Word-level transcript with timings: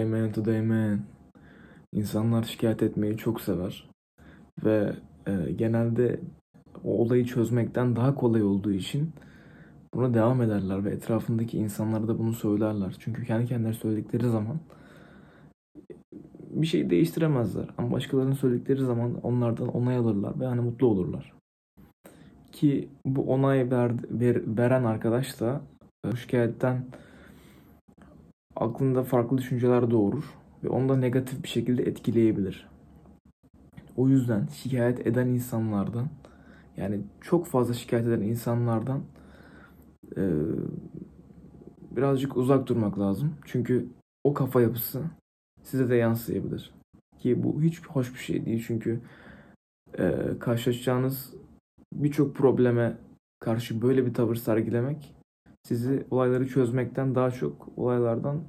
Amen 0.00 0.32
to 0.32 0.42
the 0.42 0.58
amen. 0.58 1.02
İnsanlar 1.92 2.42
şikayet 2.42 2.82
etmeyi 2.82 3.16
çok 3.16 3.40
sever. 3.40 3.90
Ve 4.64 4.92
e, 5.26 5.52
genelde 5.52 6.20
o 6.84 6.98
olayı 6.98 7.24
çözmekten 7.24 7.96
daha 7.96 8.14
kolay 8.14 8.42
olduğu 8.42 8.72
için 8.72 9.12
buna 9.94 10.14
devam 10.14 10.42
ederler 10.42 10.84
ve 10.84 10.90
etrafındaki 10.90 11.58
insanlara 11.58 12.08
da 12.08 12.18
bunu 12.18 12.32
söylerler. 12.32 12.96
Çünkü 12.98 13.24
kendi 13.24 13.46
kendileri 13.46 13.74
söyledikleri 13.74 14.28
zaman 14.28 14.60
bir 16.50 16.66
şey 16.66 16.90
değiştiremezler. 16.90 17.68
Ama 17.78 17.92
başkalarının 17.92 18.34
söyledikleri 18.34 18.84
zaman 18.84 19.14
onlardan 19.22 19.68
onay 19.68 19.96
alırlar 19.96 20.40
ve 20.40 20.46
hani 20.46 20.60
mutlu 20.60 20.86
olurlar. 20.86 21.32
Ki 22.52 22.88
bu 23.04 23.22
onay 23.22 23.70
ver, 23.70 23.92
ver, 24.10 24.42
veren 24.58 24.84
arkadaş 24.84 25.40
da 25.40 25.60
bu 26.04 26.16
şikayetten 26.16 26.84
aklında 28.56 29.02
farklı 29.04 29.38
düşünceler 29.38 29.90
doğurur 29.90 30.34
ve 30.64 30.68
onu 30.68 30.88
da 30.88 30.96
negatif 30.96 31.42
bir 31.42 31.48
şekilde 31.48 31.82
etkileyebilir. 31.82 32.68
O 33.96 34.08
yüzden 34.08 34.46
şikayet 34.46 35.06
eden 35.06 35.26
insanlardan 35.26 36.08
yani 36.76 37.00
çok 37.20 37.46
fazla 37.46 37.74
şikayet 37.74 38.06
eden 38.06 38.20
insanlardan 38.20 39.00
e, 40.16 40.22
birazcık 41.90 42.36
uzak 42.36 42.66
durmak 42.66 42.98
lazım. 42.98 43.34
Çünkü 43.44 43.88
o 44.24 44.34
kafa 44.34 44.60
yapısı 44.60 45.02
size 45.62 45.90
de 45.90 45.96
yansıyabilir. 45.96 46.74
Ki 47.18 47.42
bu 47.42 47.62
hiç 47.62 47.86
hoş 47.86 48.14
bir 48.14 48.18
şey 48.18 48.46
değil 48.46 48.64
çünkü 48.66 49.00
e, 49.98 50.14
karşılaşacağınız 50.40 51.34
birçok 51.92 52.36
probleme 52.36 52.96
karşı 53.40 53.82
böyle 53.82 54.06
bir 54.06 54.14
tavır 54.14 54.34
sergilemek 54.34 55.15
sizi 55.66 56.06
olayları 56.10 56.48
çözmekten 56.48 57.14
daha 57.14 57.30
çok 57.30 57.68
olaylardan 57.76 58.44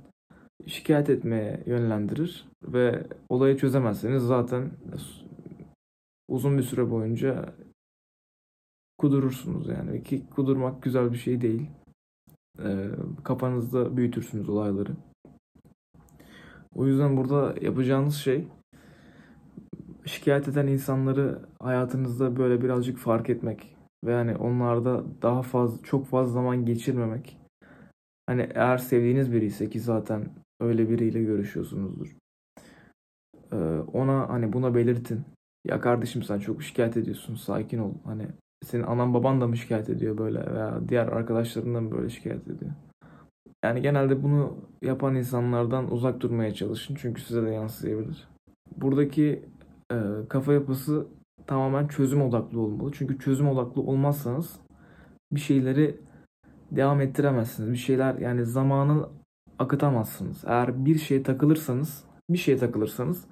şikayet 0.66 1.10
etmeye 1.10 1.64
yönlendirir 1.66 2.48
ve 2.64 3.08
olayı 3.30 3.58
çözemezseniz 3.58 4.24
zaten 4.24 4.72
uzun 6.28 6.58
bir 6.58 6.64
süre 6.64 6.92
boyunca 6.92 7.54
kudurursunuz 8.98 9.68
yani 9.68 10.04
ki 10.04 10.24
kudurmak 10.36 10.84
güzel 10.84 11.12
bir 11.12 11.18
şey 11.18 11.42
değil. 11.42 11.70
E, 12.60 12.90
kafanızda 13.24 13.98
büyütürsünüz 13.98 14.50
olayları. 14.50 14.92
O 16.76 16.88
yüzden 16.88 17.18
burada 17.18 17.56
yapacağınız 17.62 18.16
şey 18.16 18.48
şikayet 20.06 20.48
eden 20.48 20.68
insanları 20.68 21.40
hayatınızda 21.60 22.38
böyle 22.38 22.62
birazcık 22.62 22.98
fark 22.98 23.30
etmek 23.30 23.77
ve 24.06 24.12
yani 24.12 24.36
onlarda 24.36 25.04
daha 25.22 25.42
fazla 25.42 25.84
çok 25.84 26.06
fazla 26.06 26.34
zaman 26.34 26.66
geçirmemek. 26.66 27.38
Hani 28.28 28.50
eğer 28.56 28.78
sevdiğiniz 28.78 29.34
biri 29.34 29.46
ise 29.46 29.70
ki 29.70 29.80
zaten 29.80 30.30
öyle 30.60 30.90
biriyle 30.90 31.24
görüşüyorsunuzdur. 31.24 32.16
Ee, 33.52 33.56
ona 33.94 34.30
hani 34.30 34.54
buna 34.54 34.76
belirtin. 34.76 35.22
Ya 35.66 35.82
kardeşim 35.82 36.24
sen 36.24 36.40
çok 36.40 36.64
şikayet 36.64 36.98
ediyorsun. 36.98 37.36
Sakin 37.36 37.78
ol. 37.78 37.92
Hani 38.06 38.28
senin 38.64 38.84
anan 38.84 39.14
baban 39.14 39.42
da 39.42 39.48
mı 39.48 39.58
şikayet 39.58 39.90
ediyor 39.90 40.18
böyle 40.18 40.54
veya 40.54 40.82
diğer 40.90 41.08
arkadaşların 41.08 41.76
da 41.76 41.82
mı 41.82 41.92
böyle 41.92 42.10
şikayet 42.10 42.48
ediyor? 42.48 42.72
Yani 43.64 43.82
genelde 43.82 44.24
bunu 44.24 44.58
yapan 44.82 45.16
insanlardan 45.16 45.92
uzak 45.92 46.20
durmaya 46.20 46.54
çalışın 46.54 46.96
çünkü 46.96 47.22
size 47.22 47.44
de 47.44 47.50
yansıyabilir. 47.50 48.28
Buradaki 48.78 49.46
e, 49.92 49.98
kafa 50.30 50.54
yapısı 50.54 51.08
tamamen 51.46 51.88
çözüm 51.88 52.22
odaklı 52.22 52.60
olmalı. 52.60 52.92
Çünkü 52.94 53.20
çözüm 53.20 53.50
odaklı 53.50 53.82
olmazsanız 53.82 54.60
bir 55.32 55.40
şeyleri 55.40 56.00
devam 56.72 57.02
ettiremezsiniz. 57.02 57.72
Bir 57.72 57.78
şeyler 57.78 58.16
yani 58.16 58.46
zamanı 58.46 59.10
akıtamazsınız. 59.60 60.44
Eğer 60.46 60.86
bir 60.86 60.98
şeye 60.98 61.24
takılırsanız, 61.24 62.04
bir 62.30 62.38
şeye 62.38 62.58
takılırsanız 62.58 63.26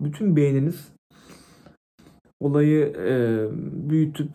bütün 0.00 0.36
beyniniz 0.36 0.92
olayı 2.40 2.84
e, 2.96 3.46
büyütüp 3.90 4.30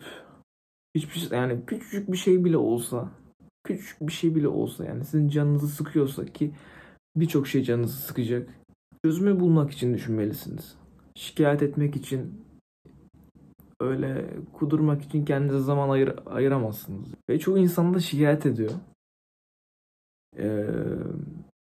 hiçbir 0.96 1.14
şey, 1.14 1.38
yani 1.38 1.60
küçücük 1.66 2.12
bir 2.12 2.16
şey 2.16 2.44
bile 2.44 2.56
olsa 2.56 3.10
küçük 3.64 4.00
bir 4.00 4.12
şey 4.12 4.34
bile 4.34 4.48
olsa 4.48 4.84
yani 4.84 5.04
sizin 5.04 5.28
canınızı 5.28 5.68
sıkıyorsa 5.68 6.24
ki 6.24 6.52
birçok 7.16 7.46
şey 7.48 7.62
canınızı 7.62 7.96
sıkacak. 7.96 8.48
Çözümü 9.04 9.40
bulmak 9.40 9.70
için 9.70 9.94
düşünmelisiniz. 9.94 10.74
Şikayet 11.14 11.62
etmek 11.62 11.96
için 11.96 12.45
öyle 13.80 14.30
kudurmak 14.52 15.02
için 15.02 15.24
kendinize 15.24 15.58
zaman 15.60 15.88
ayır, 15.88 16.14
ayıramazsınız. 16.26 17.14
Ve 17.30 17.38
çoğu 17.38 17.58
insan 17.58 17.94
da 17.94 18.00
şikayet 18.00 18.46
ediyor. 18.46 18.72
Ee, 20.38 20.66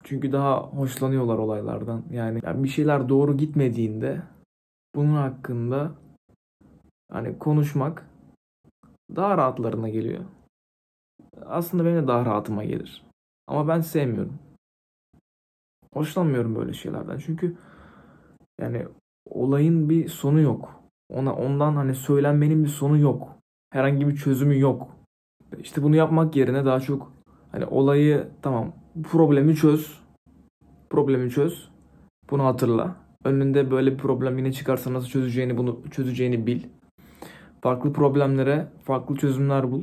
çünkü 0.04 0.32
daha 0.32 0.62
hoşlanıyorlar 0.62 1.38
olaylardan. 1.38 2.02
Yani, 2.10 2.40
yani 2.44 2.64
bir 2.64 2.68
şeyler 2.68 3.08
doğru 3.08 3.36
gitmediğinde 3.36 4.22
bunun 4.94 5.14
hakkında 5.14 5.92
hani 7.10 7.38
konuşmak 7.38 8.06
daha 9.16 9.36
rahatlarına 9.36 9.88
geliyor. 9.88 10.24
Aslında 11.46 11.84
benim 11.84 12.02
de 12.02 12.08
daha 12.08 12.24
rahatıma 12.24 12.64
gelir. 12.64 13.04
Ama 13.46 13.68
ben 13.68 13.80
sevmiyorum. 13.80 14.38
Hoşlanmıyorum 15.92 16.56
böyle 16.56 16.72
şeylerden. 16.72 17.18
Çünkü 17.18 17.56
yani 18.60 18.86
olayın 19.24 19.88
bir 19.90 20.08
sonu 20.08 20.40
yok. 20.40 20.81
Ona 21.12 21.34
ondan 21.34 21.76
hani 21.76 21.94
söylenmenin 21.94 22.64
bir 22.64 22.68
sonu 22.68 22.98
yok. 22.98 23.28
Herhangi 23.72 24.08
bir 24.08 24.16
çözümü 24.16 24.58
yok. 24.58 24.88
İşte 25.58 25.82
bunu 25.82 25.96
yapmak 25.96 26.36
yerine 26.36 26.64
daha 26.64 26.80
çok 26.80 27.12
hani 27.52 27.66
olayı 27.66 28.28
tamam 28.42 28.72
problemi 29.02 29.56
çöz. 29.56 30.00
Problemi 30.90 31.30
çöz. 31.30 31.68
Bunu 32.30 32.44
hatırla. 32.44 32.96
Önünde 33.24 33.70
böyle 33.70 33.92
bir 33.92 33.98
problem 33.98 34.38
yine 34.38 34.52
çıkarsa 34.52 34.92
nasıl 34.92 35.08
çözeceğini 35.08 35.56
bunu 35.56 35.80
çözeceğini 35.90 36.46
bil. 36.46 36.62
Farklı 37.60 37.92
problemlere 37.92 38.66
farklı 38.84 39.16
çözümler 39.16 39.72
bul. 39.72 39.82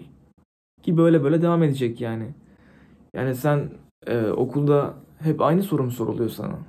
Ki 0.83 0.97
böyle 0.97 1.23
böyle 1.23 1.41
devam 1.41 1.63
edecek 1.63 2.01
yani. 2.01 2.33
Yani 3.13 3.35
sen 3.35 3.69
e, 4.07 4.27
okulda 4.27 4.93
hep 5.19 5.41
aynı 5.41 5.63
soru 5.63 5.83
mu 5.83 5.91
soruluyor 5.91 6.29
sana? 6.29 6.59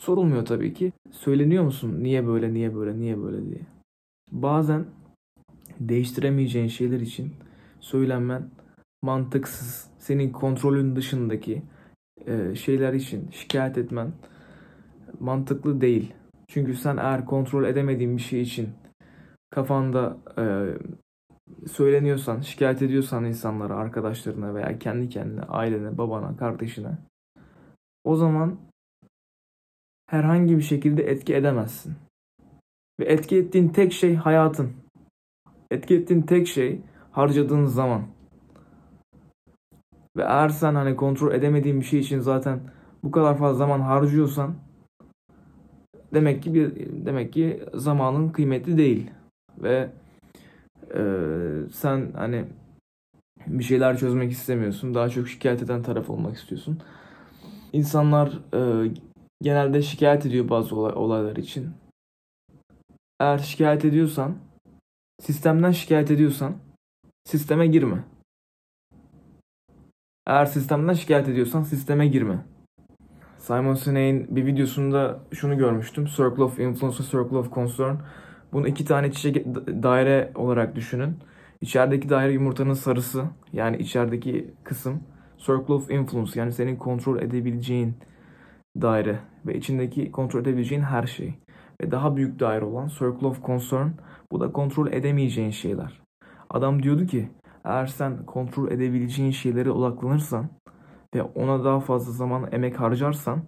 Sorulmuyor 0.00 0.44
tabii 0.44 0.74
ki. 0.74 0.92
Söyleniyor 1.10 1.64
musun? 1.64 1.96
Niye 1.98 2.26
böyle, 2.26 2.54
niye 2.54 2.74
böyle, 2.74 2.98
niye 2.98 3.22
böyle 3.22 3.46
diye. 3.46 3.60
Bazen 4.32 4.86
değiştiremeyeceğin 5.80 6.68
şeyler 6.68 7.00
için 7.00 7.32
söylenmen 7.80 8.50
mantıksız, 9.02 9.90
senin 9.98 10.32
kontrolün 10.32 10.96
dışındaki 10.96 11.62
e, 12.26 12.54
şeyler 12.54 12.92
için 12.92 13.30
şikayet 13.30 13.78
etmen 13.78 14.12
mantıklı 15.20 15.80
değil. 15.80 16.14
Çünkü 16.48 16.74
sen 16.74 16.96
eğer 16.96 17.24
kontrol 17.26 17.64
edemediğin 17.64 18.16
bir 18.16 18.22
şey 18.22 18.40
için 18.42 18.68
kafanda 19.50 20.16
e, 20.38 20.44
söyleniyorsan, 21.68 22.40
şikayet 22.40 22.82
ediyorsan 22.82 23.24
insanlara, 23.24 23.76
arkadaşlarına 23.76 24.54
veya 24.54 24.78
kendi 24.78 25.08
kendine, 25.08 25.42
ailene, 25.42 25.98
babana, 25.98 26.36
kardeşine 26.36 26.98
o 28.04 28.16
zaman 28.16 28.69
herhangi 30.10 30.56
bir 30.56 30.62
şekilde 30.62 31.02
etki 31.02 31.34
edemezsin. 31.34 31.94
Ve 33.00 33.04
etki 33.04 33.36
ettiğin 33.36 33.68
tek 33.68 33.92
şey 33.92 34.14
hayatın. 34.14 34.72
Etki 35.70 35.94
ettiğin 35.94 36.22
tek 36.22 36.48
şey 36.48 36.80
harcadığın 37.12 37.64
zaman. 37.64 38.02
Ve 40.16 40.22
eğer 40.22 40.48
sen 40.48 40.74
hani 40.74 40.96
kontrol 40.96 41.32
edemediğin 41.32 41.80
bir 41.80 41.84
şey 41.84 42.00
için 42.00 42.20
zaten 42.20 42.60
bu 43.02 43.10
kadar 43.10 43.38
fazla 43.38 43.58
zaman 43.58 43.80
harcıyorsan 43.80 44.54
demek 46.14 46.42
ki 46.42 46.54
bir 46.54 46.72
demek 47.06 47.32
ki 47.32 47.64
zamanın 47.74 48.28
kıymetli 48.28 48.78
değil 48.78 49.10
ve 49.58 49.90
e, 50.94 51.02
sen 51.72 52.12
hani 52.16 52.44
bir 53.46 53.64
şeyler 53.64 53.98
çözmek 53.98 54.32
istemiyorsun. 54.32 54.94
Daha 54.94 55.08
çok 55.08 55.28
şikayet 55.28 55.62
eden 55.62 55.82
taraf 55.82 56.10
olmak 56.10 56.36
istiyorsun. 56.36 56.78
İnsanlar 57.72 58.38
e, 58.54 58.90
genelde 59.42 59.82
şikayet 59.82 60.26
ediyor 60.26 60.48
bazı 60.48 60.76
olay, 60.76 60.92
olaylar 60.96 61.36
için. 61.36 61.70
Eğer 63.20 63.38
şikayet 63.38 63.84
ediyorsan, 63.84 64.36
sistemden 65.20 65.70
şikayet 65.70 66.10
ediyorsan 66.10 66.56
sisteme 67.24 67.66
girme. 67.66 68.04
Eğer 70.26 70.46
sistemden 70.46 70.94
şikayet 70.94 71.28
ediyorsan 71.28 71.62
sisteme 71.62 72.06
girme. 72.06 72.44
Simon 73.38 73.74
Sinek'in 73.74 74.36
bir 74.36 74.46
videosunda 74.46 75.20
şunu 75.32 75.58
görmüştüm. 75.58 76.04
Circle 76.04 76.42
of 76.42 76.58
Influence 76.58 77.02
Circle 77.02 77.36
of 77.36 77.54
Concern. 77.54 77.94
Bunu 78.52 78.68
iki 78.68 78.84
tane 78.84 79.12
çiçek 79.12 79.46
daire 79.82 80.32
olarak 80.34 80.76
düşünün. 80.76 81.16
İçerideki 81.60 82.08
daire 82.08 82.32
yumurtanın 82.32 82.74
sarısı. 82.74 83.24
Yani 83.52 83.76
içerideki 83.76 84.54
kısım. 84.64 85.00
Circle 85.38 85.74
of 85.74 85.90
Influence 85.90 86.40
yani 86.40 86.52
senin 86.52 86.76
kontrol 86.76 87.18
edebileceğin 87.22 87.94
daire. 88.80 89.18
Ve 89.46 89.56
içindeki 89.56 90.12
kontrol 90.12 90.40
edebileceğin 90.40 90.82
her 90.82 91.06
şey. 91.06 91.34
Ve 91.82 91.90
daha 91.90 92.16
büyük 92.16 92.40
daire 92.40 92.64
olan 92.64 92.88
Circle 92.88 93.26
of 93.26 93.44
Concern. 93.44 93.88
Bu 94.32 94.40
da 94.40 94.52
kontrol 94.52 94.92
edemeyeceğin 94.92 95.50
şeyler. 95.50 96.00
Adam 96.50 96.82
diyordu 96.82 97.06
ki 97.06 97.28
eğer 97.64 97.86
sen 97.86 98.26
kontrol 98.26 98.70
edebileceğin 98.70 99.30
şeylere 99.30 99.70
odaklanırsan 99.70 100.48
ve 101.14 101.22
ona 101.22 101.64
daha 101.64 101.80
fazla 101.80 102.12
zaman 102.12 102.48
emek 102.52 102.80
harcarsan 102.80 103.42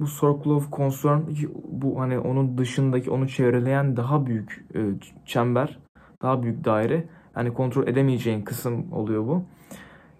bu 0.00 0.06
circle 0.06 0.50
of 0.50 0.72
concern 0.72 1.20
bu 1.68 2.00
hani 2.00 2.18
onun 2.18 2.58
dışındaki 2.58 3.10
onu 3.10 3.28
çevreleyen 3.28 3.96
daha 3.96 4.26
büyük 4.26 4.66
e, 4.74 4.80
çember, 5.26 5.78
daha 6.22 6.42
büyük 6.42 6.64
daire. 6.64 7.04
Yani 7.36 7.54
kontrol 7.54 7.86
edemeyeceğin 7.86 8.42
kısım 8.42 8.92
oluyor 8.92 9.26
bu. 9.26 9.44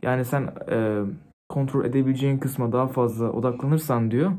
Yani 0.02 0.24
sen 0.24 0.48
e, 0.70 1.02
kontrol 1.58 1.84
edebileceğin 1.84 2.38
kısma 2.38 2.72
daha 2.72 2.88
fazla 2.88 3.32
odaklanırsan 3.32 4.10
diyor. 4.10 4.32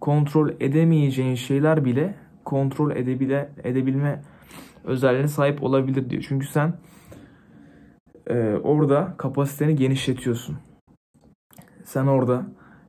Kontrol 0.00 0.50
edemeyeceğin 0.60 1.34
şeyler 1.34 1.84
bile 1.84 2.14
kontrol 2.44 2.90
edebile 2.90 3.50
edebilme 3.64 4.22
özelliğine 4.84 5.28
sahip 5.28 5.62
olabilir 5.62 6.10
diyor. 6.10 6.24
Çünkü 6.28 6.46
sen 6.46 6.74
e, 8.26 8.54
orada 8.62 9.14
kapasiteni 9.18 9.76
genişletiyorsun. 9.76 10.56
Sen 11.84 12.06
orada 12.06 12.46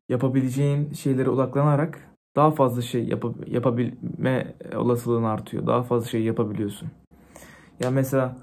yapabileceğin 0.09 0.93
şeylere 0.93 1.29
odaklanarak 1.29 1.99
daha 2.35 2.51
fazla 2.51 2.81
şey 2.81 3.03
yap 3.03 3.25
yapabilme 3.47 4.53
olasılığın 4.75 5.23
artıyor. 5.23 5.67
Daha 5.67 5.83
fazla 5.83 6.09
şey 6.09 6.23
yapabiliyorsun. 6.23 6.89
Ya 7.79 7.91
mesela 7.91 8.37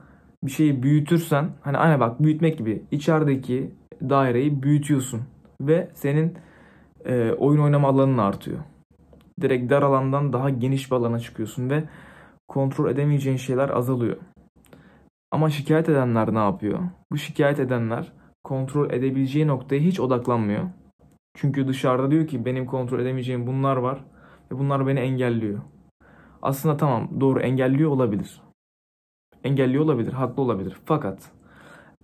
bir 0.45 0.51
şeyi 0.51 0.83
büyütürsen 0.83 1.51
hani 1.61 1.77
aynı 1.79 2.01
bak 2.01 2.23
büyütmek 2.23 2.59
gibi 2.59 2.83
içerideki 2.91 3.71
daireyi 4.03 4.63
büyütüyorsun 4.63 5.23
ve 5.61 5.91
senin 5.95 6.35
e, 7.05 7.33
oyun 7.33 7.61
oynama 7.61 7.89
alanın 7.89 8.19
artıyor. 8.19 8.59
Direkt 9.41 9.71
dar 9.71 9.83
alandan 9.83 10.33
daha 10.33 10.51
geniş 10.51 10.91
bir 10.91 10.97
alana 10.97 11.21
çıkıyorsun 11.21 11.71
ve 11.71 11.85
kontrol 12.49 12.91
edemeyeceğin 12.91 13.37
şeyler 13.37 13.69
azalıyor. 13.69 14.17
Ama 15.31 15.51
şikayet 15.51 15.89
edenler 15.89 16.35
ne 16.35 16.39
yapıyor? 16.39 16.79
Bu 17.13 17.17
şikayet 17.17 17.61
edenler 17.61 18.13
kontrol 18.45 18.91
edebileceği 18.91 19.47
noktaya 19.47 19.81
hiç 19.81 20.01
odaklanmıyor. 20.01 20.65
Çünkü 21.35 21.69
dışarıda 21.69 22.11
diyor 22.11 22.27
ki 22.27 22.45
benim 22.45 22.67
kontrol 22.67 23.01
edemeyeceğim 23.01 23.47
bunlar 23.47 23.77
var 23.77 24.05
ve 24.53 24.59
bunlar 24.59 24.87
beni 24.87 25.01
engelliyor. 25.01 25.59
Aslında 26.43 26.77
tamam 26.77 27.21
doğru 27.21 27.41
engelliyor 27.41 27.91
olabilir. 27.91 28.43
Engelliyor 29.45 29.85
olabilir, 29.85 30.13
haklı 30.13 30.43
olabilir. 30.43 30.77
Fakat 30.85 31.31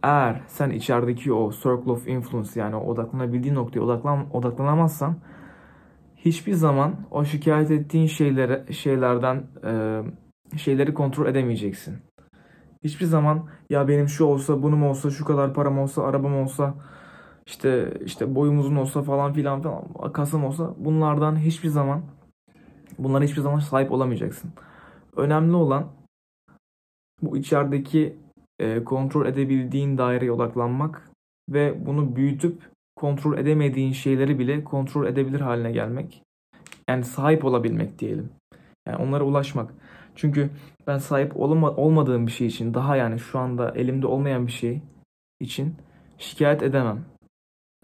eğer 0.04 0.40
sen 0.46 0.70
içerideki 0.70 1.32
o 1.32 1.52
circle 1.52 1.90
of 1.92 2.08
influence 2.08 2.60
yani 2.60 2.76
odaklanabildiğin 2.76 3.54
noktaya 3.54 3.80
odaklan, 3.80 4.36
odaklanamazsan 4.36 5.16
hiçbir 6.16 6.52
zaman 6.52 6.96
o 7.10 7.24
şikayet 7.24 7.70
ettiğin 7.70 8.06
şeylere 8.06 8.72
şeylerden 8.72 9.42
e, 9.64 10.02
şeyleri 10.56 10.94
kontrol 10.94 11.26
edemeyeceksin. 11.26 11.98
Hiçbir 12.84 13.06
zaman 13.06 13.48
ya 13.70 13.88
benim 13.88 14.08
şu 14.08 14.24
olsa, 14.24 14.62
bunun 14.62 14.82
olsa, 14.82 15.10
şu 15.10 15.24
kadar 15.24 15.54
param 15.54 15.78
olsa, 15.78 16.02
arabam 16.02 16.36
olsa, 16.36 16.74
işte 17.46 17.94
işte 18.04 18.34
boyumuzun 18.34 18.76
olsa 18.76 19.02
falan 19.02 19.32
filan 19.32 19.62
falan 19.62 20.12
kasım 20.12 20.44
olsa 20.44 20.74
bunlardan 20.78 21.36
hiçbir 21.36 21.68
zaman 21.68 22.02
bunlara 22.98 23.24
hiçbir 23.24 23.42
zaman 23.42 23.58
sahip 23.58 23.92
olamayacaksın. 23.92 24.50
Önemli 25.16 25.56
olan 25.56 25.86
bu 27.22 27.36
içerideki 27.36 28.23
kontrol 28.84 29.26
edebildiğin 29.26 29.98
daireye 29.98 30.32
odaklanmak 30.32 31.10
ve 31.50 31.86
bunu 31.86 32.16
büyütüp 32.16 32.62
kontrol 32.96 33.38
edemediğin 33.38 33.92
şeyleri 33.92 34.38
bile 34.38 34.64
kontrol 34.64 35.06
edebilir 35.06 35.40
haline 35.40 35.72
gelmek. 35.72 36.22
Yani 36.88 37.04
sahip 37.04 37.44
olabilmek 37.44 37.98
diyelim. 37.98 38.30
Yani 38.86 38.96
onlara 38.96 39.24
ulaşmak. 39.24 39.74
Çünkü 40.14 40.50
ben 40.86 40.98
sahip 40.98 41.36
olma, 41.36 41.70
olmadığım 41.70 42.26
bir 42.26 42.32
şey 42.32 42.46
için 42.46 42.74
daha 42.74 42.96
yani 42.96 43.18
şu 43.18 43.38
anda 43.38 43.70
elimde 43.70 44.06
olmayan 44.06 44.46
bir 44.46 44.52
şey 44.52 44.82
için 45.40 45.74
şikayet 46.18 46.62
edemem. 46.62 47.04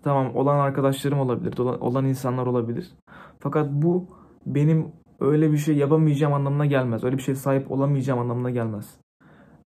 Tamam 0.02 0.36
olan 0.36 0.58
arkadaşlarım 0.58 1.20
olabilir, 1.20 1.58
olan 1.58 2.04
insanlar 2.04 2.46
olabilir. 2.46 2.92
Fakat 3.38 3.70
bu 3.70 4.06
benim 4.46 4.92
öyle 5.20 5.52
bir 5.52 5.58
şey 5.58 5.76
yapamayacağım 5.76 6.32
anlamına 6.32 6.66
gelmez. 6.66 7.04
Öyle 7.04 7.16
bir 7.16 7.22
şey 7.22 7.34
sahip 7.34 7.70
olamayacağım 7.70 8.20
anlamına 8.20 8.50
gelmez. 8.50 8.98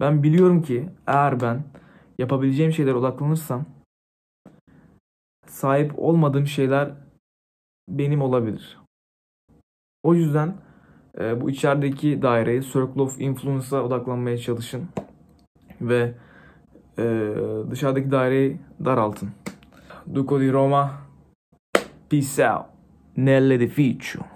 Ben 0.00 0.22
biliyorum 0.22 0.62
ki 0.62 0.88
eğer 1.06 1.40
ben 1.40 1.64
yapabileceğim 2.18 2.72
şeylere 2.72 2.94
odaklanırsam 2.94 3.64
sahip 5.46 5.98
olmadığım 5.98 6.46
şeyler 6.46 6.90
benim 7.88 8.22
olabilir. 8.22 8.78
O 10.02 10.14
yüzden 10.14 10.54
e, 11.18 11.40
bu 11.40 11.50
içerideki 11.50 12.22
daireye 12.22 12.62
Circle 12.62 13.02
of 13.02 13.20
Influence'a 13.20 13.82
odaklanmaya 13.82 14.38
çalışın. 14.38 14.88
Ve 15.80 16.14
e, 16.98 17.34
dışarıdaki 17.70 18.10
daireyi 18.10 18.60
daraltın. 18.84 19.30
Duco 20.14 20.40
di 20.40 20.52
Roma. 20.52 20.90
Peace 22.10 22.50
out. 22.50 22.66
Nell'edificio. 23.16 24.33